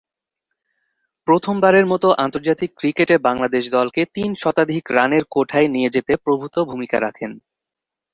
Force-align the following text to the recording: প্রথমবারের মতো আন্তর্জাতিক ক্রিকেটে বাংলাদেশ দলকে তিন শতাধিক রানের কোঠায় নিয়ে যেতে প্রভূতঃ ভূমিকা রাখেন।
প্রথমবারের 1.27 1.85
মতো 1.85 2.07
আন্তর্জাতিক 2.23 2.69
ক্রিকেটে 2.79 3.15
বাংলাদেশ 3.27 3.63
দলকে 3.71 4.01
তিন 4.15 4.29
শতাধিক 4.41 4.83
রানের 4.91 5.23
কোঠায় 5.31 5.67
নিয়ে 5.67 5.93
যেতে 5.95 6.13
প্রভূতঃ 6.25 6.57
ভূমিকা 6.69 6.97
রাখেন। 6.99 7.31